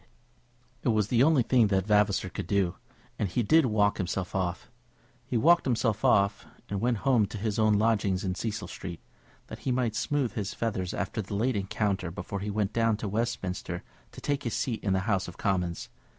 [0.81, 2.73] It was the only thing that Vavasor could do,
[3.19, 4.67] and he did walk himself off.
[5.27, 9.01] He walked himself off, and went home to his own lodgings in Cecil Street,
[9.45, 13.07] that he might smooth his feathers after the late encounter before he went down to
[13.07, 15.89] Westminster to take his seat in the House of Commons.